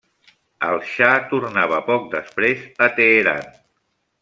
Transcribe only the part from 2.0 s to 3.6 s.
després a Teheran.